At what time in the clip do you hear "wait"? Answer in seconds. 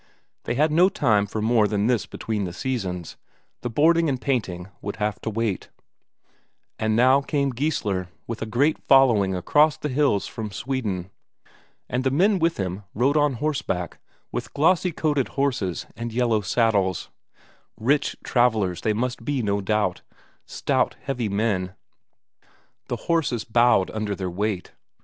5.29-5.69